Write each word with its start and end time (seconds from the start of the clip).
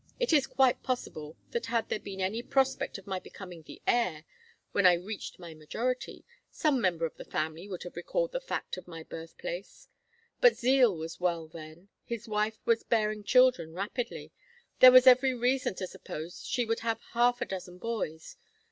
It 0.19 0.33
is 0.33 0.47
quite 0.47 0.81
possible 0.81 1.37
that 1.51 1.67
had 1.67 1.89
there 1.89 1.99
been 1.99 2.21
any 2.21 2.41
prospect 2.41 2.97
of 2.97 3.05
my 3.05 3.19
becoming 3.19 3.61
the 3.61 3.83
heir, 3.85 4.25
when 4.71 4.83
I 4.87 4.93
reached 4.93 5.37
my 5.37 5.53
majority, 5.53 6.25
some 6.49 6.81
member 6.81 7.05
of 7.05 7.17
the 7.17 7.23
family 7.23 7.67
would 7.69 7.83
have 7.83 7.95
recalled 7.95 8.31
the 8.31 8.41
fact 8.41 8.77
of 8.77 8.87
my 8.87 9.03
birthplace; 9.03 9.89
but 10.39 10.57
Zeal 10.57 10.97
was 10.97 11.19
well 11.19 11.45
then, 11.47 11.89
his 12.03 12.27
wife 12.27 12.57
was 12.65 12.81
bearing 12.81 13.23
children 13.23 13.75
rapidly, 13.75 14.31
there 14.79 14.91
was 14.91 15.05
every 15.05 15.35
reason 15.35 15.75
to 15.75 15.85
suppose 15.85 16.47
she 16.47 16.65
would 16.65 16.79
have 16.79 16.99
half 17.13 17.39
a 17.39 17.45
dozen 17.45 17.77
boys. 17.77 18.37